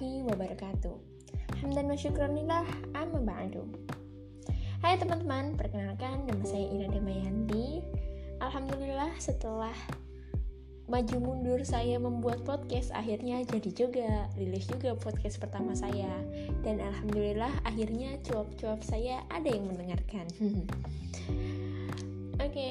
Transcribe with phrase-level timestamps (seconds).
[0.00, 0.96] warahmatullahi wabarakatuh.
[1.60, 2.66] Hamdan wa syukranillah
[2.96, 3.68] amma ba'du.
[4.80, 7.84] Hai teman-teman, perkenalkan nama saya Ira Damayanti.
[8.40, 9.76] Alhamdulillah setelah
[10.88, 14.08] maju mundur saya membuat podcast akhirnya jadi juga
[14.40, 16.08] rilis juga podcast pertama saya.
[16.64, 20.24] Dan alhamdulillah akhirnya cuap-cuap saya ada yang mendengarkan.
[22.40, 22.70] Oke okay,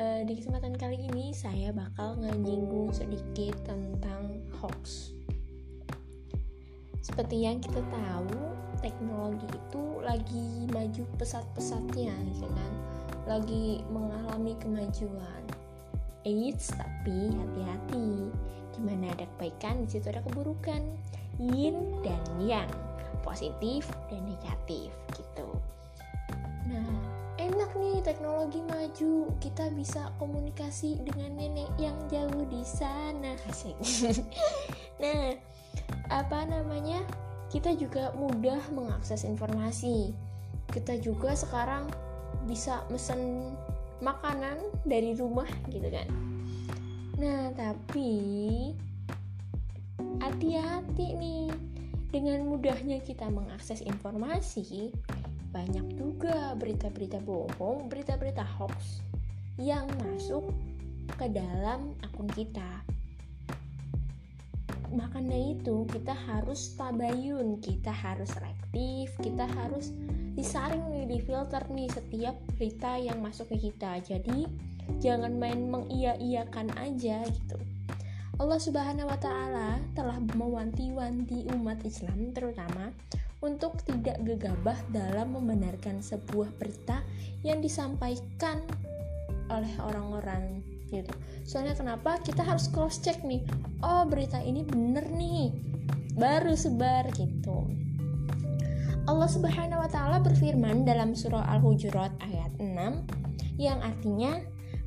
[0.00, 5.19] eh, di kesempatan kali ini saya bakal ngejinggung sedikit tentang hoax
[7.20, 8.32] seperti yang kita tahu
[8.80, 12.72] teknologi itu lagi maju pesat-pesatnya gitu kan
[13.28, 15.44] lagi mengalami kemajuan
[16.24, 18.28] Eits, tapi hati-hati.
[18.72, 20.80] Di mana ada kebaikan, di situ ada keburukan.
[21.40, 22.68] Yin dan yang,
[23.24, 25.48] positif dan negatif gitu.
[26.68, 26.92] Nah,
[27.40, 29.32] enak nih teknologi maju.
[29.40, 33.32] Kita bisa komunikasi dengan nenek yang jauh di sana.
[33.48, 33.76] Asik.
[35.00, 35.32] nah,
[36.10, 37.02] apa namanya?
[37.50, 40.14] Kita juga mudah mengakses informasi.
[40.70, 41.90] Kita juga sekarang
[42.46, 43.52] bisa mesen
[44.00, 44.56] makanan
[44.88, 46.08] dari rumah gitu kan
[47.20, 48.10] nah tapi
[50.24, 51.52] hati-hati nih
[52.08, 54.88] dengan mudahnya kita mengakses informasi
[55.52, 59.04] banyak juga berita-berita bohong berita-berita hoax
[59.60, 60.48] yang masuk
[61.20, 62.80] ke dalam akun kita
[64.90, 69.94] makanya itu kita harus tabayun kita harus reaktif kita harus
[70.40, 73.98] disaring nih di filter nih setiap berita yang masuk ke kita.
[74.00, 74.46] Jadi
[75.02, 77.58] jangan main mengiya-iyakan aja gitu.
[78.40, 82.88] Allah Subhanahu wa taala telah mewanti-wanti umat Islam terutama
[83.44, 87.04] untuk tidak gegabah dalam membenarkan sebuah berita
[87.44, 88.64] yang disampaikan
[89.52, 91.12] oleh orang-orang gitu.
[91.46, 92.18] Soalnya kenapa?
[92.20, 93.42] Kita harus cross check nih.
[93.80, 95.54] Oh berita ini bener nih.
[96.18, 97.70] Baru sebar gitu.
[99.08, 104.38] Allah Subhanahu wa taala berfirman dalam surah Al-Hujurat ayat 6 yang artinya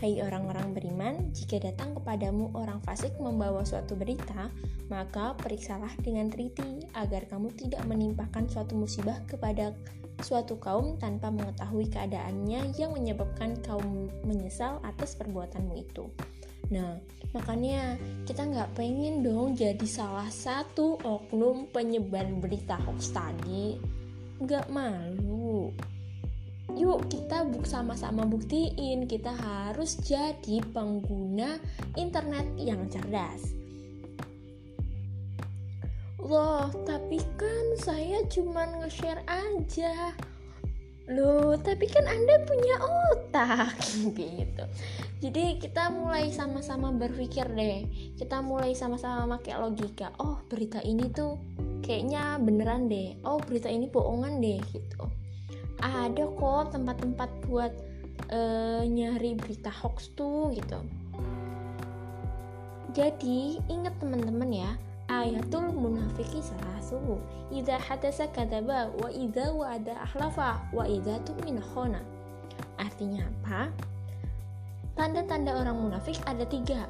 [0.00, 4.48] Hai orang-orang beriman, jika datang kepadamu orang fasik membawa suatu berita,
[4.88, 9.76] maka periksalah dengan teliti agar kamu tidak menimpakan suatu musibah kepada
[10.24, 16.08] suatu kaum tanpa mengetahui keadaannya yang menyebabkan kaum menyesal atas perbuatanmu itu.
[16.72, 16.96] Nah,
[17.36, 23.76] makanya kita nggak pengen dong jadi salah satu oknum penyebar berita hoax tadi.
[24.40, 25.76] Nggak malu
[26.78, 31.58] yuk kita buk sama-sama buktiin kita harus jadi pengguna
[31.94, 33.54] internet yang cerdas.
[36.20, 40.14] Loh tapi kan saya cuman nge-share aja.
[41.10, 43.74] Loh tapi kan anda punya otak.
[44.18, 44.64] Gitu.
[45.20, 47.84] Jadi kita mulai sama-sama berpikir deh.
[48.16, 50.14] Kita mulai sama-sama pakai logika.
[50.22, 51.36] Oh berita ini tuh
[51.82, 53.18] kayaknya beneran deh.
[53.26, 55.19] Oh berita ini bohongan deh gitu
[55.80, 57.72] ada kok tempat-tempat buat
[58.32, 60.80] uh, nyari berita hoax tuh gitu.
[62.90, 64.70] Jadi ingat teman-teman ya
[65.10, 67.18] ayatul munafiki salah suhu
[67.50, 72.02] idza hadasa kadaba wa idza wa'ada ahlafa wa idza tu'mina khona.
[72.78, 73.70] Artinya apa?
[74.98, 76.86] Tanda-tanda orang munafik ada tiga.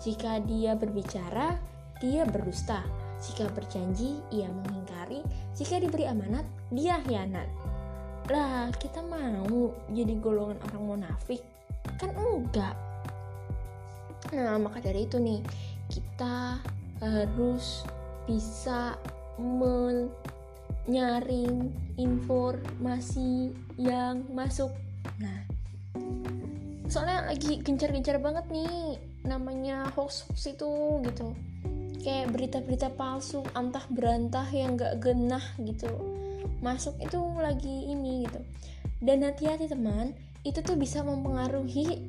[0.00, 1.56] Jika dia berbicara
[2.00, 2.80] dia berdusta.
[3.16, 5.24] Jika berjanji ia mengingkari.
[5.56, 7.48] Jika diberi amanat dia hianat
[8.26, 11.42] lah kita mau jadi golongan orang munafik?
[11.98, 12.74] Kan enggak.
[14.34, 15.38] Nah maka dari itu nih
[15.86, 16.58] kita
[16.98, 17.86] harus
[18.26, 18.98] bisa
[19.38, 20.10] menyaring
[21.94, 24.74] informasi yang masuk.
[25.22, 25.46] Nah
[26.90, 31.30] soalnya lagi gencar-gencar banget nih namanya hoax hoax itu gitu.
[32.02, 36.15] Kayak berita-berita palsu antah berantah yang gak genah gitu
[36.66, 38.42] masuk itu lagi ini gitu.
[38.98, 40.10] Dan hati-hati teman
[40.42, 42.02] itu tuh bisa mempengaruhi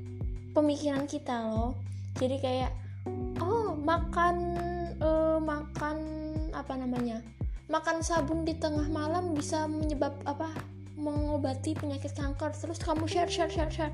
[0.58, 1.78] pemikiran kita loh.
[2.18, 2.74] Jadi kayak
[3.38, 4.58] oh makan
[4.98, 5.98] uh, makan
[6.58, 7.22] apa namanya
[7.70, 10.50] makan sabun di tengah malam bisa menyebab apa
[10.98, 12.50] mengobati penyakit kanker.
[12.58, 13.94] Terus kamu share share share share.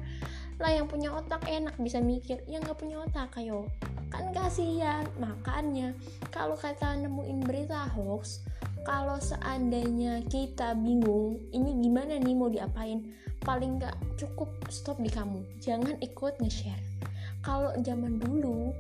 [0.64, 3.68] Lah yang punya otak enak bisa mikir yang nggak punya otak ayo
[4.14, 5.98] kan kasihan makanya
[6.30, 8.46] kalau kata nemuin berita hoax
[8.86, 13.02] kalau seandainya kita bingung ini gimana nih mau diapain
[13.44, 15.44] paling nggak cukup stop di kamu.
[15.60, 16.84] Jangan ikut nge-share.
[17.44, 18.72] Kalau zaman dulu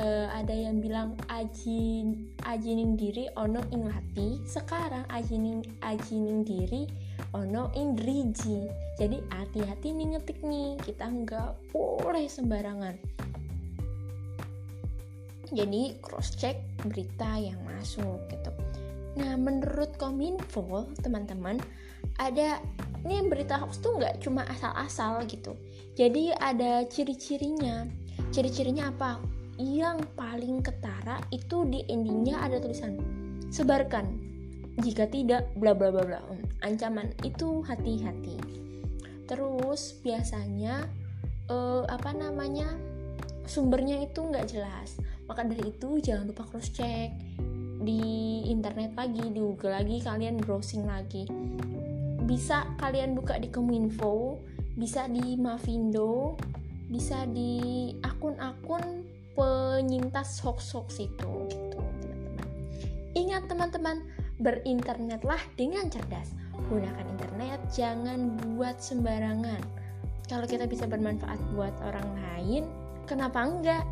[0.00, 4.40] uh, ada yang bilang ajin ajining diri ono ing hati.
[4.48, 6.88] Sekarang ajining ajining diri
[7.36, 8.66] ono ing driji.
[8.96, 10.80] Jadi hati-hati nih ngetik nih.
[10.80, 12.96] Kita nggak boleh sembarangan
[15.50, 18.50] jadi cross check berita yang masuk gitu
[19.18, 21.58] Nah, menurut Kominfo, teman-teman,
[22.22, 22.62] ada
[23.02, 25.56] ini berita hoax tuh nggak cuma asal-asal gitu.
[25.98, 27.88] Jadi ada ciri-cirinya.
[28.30, 29.18] Ciri-cirinya apa?
[29.58, 32.96] Yang paling ketara itu di endingnya ada tulisan
[33.50, 34.06] sebarkan.
[34.80, 36.20] Jika tidak, bla bla bla bla.
[36.22, 38.38] Hmm, ancaman itu hati-hati.
[39.26, 40.86] Terus biasanya
[41.50, 42.70] uh, apa namanya
[43.44, 44.96] sumbernya itu nggak jelas.
[45.30, 47.14] Maka dari itu jangan lupa cross check
[47.80, 51.30] di internet lagi di Google lagi kalian browsing lagi.
[52.26, 54.42] Bisa kalian buka di Kominfo
[54.74, 56.38] bisa di Mavindo
[56.90, 59.06] bisa di akun-akun
[59.36, 62.48] penyintas hoax-hoax itu gitu teman-teman.
[63.14, 63.96] Ingat teman-teman
[64.40, 66.34] berinternetlah dengan cerdas.
[66.66, 69.62] Gunakan internet jangan buat sembarangan.
[70.26, 72.62] Kalau kita bisa bermanfaat buat orang lain
[73.06, 73.84] kenapa enggak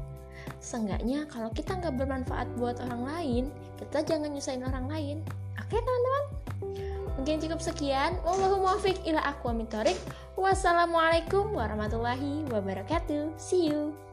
[0.59, 3.45] Seenggaknya kalau kita nggak bermanfaat buat orang lain,
[3.79, 5.17] kita jangan nyusahin orang lain.
[5.61, 6.25] Oke teman-teman?
[7.19, 8.15] Mungkin cukup sekian.
[8.23, 8.63] Wallahu
[9.05, 9.21] ila
[10.39, 13.35] Wassalamualaikum warahmatullahi wabarakatuh.
[13.37, 14.08] See you.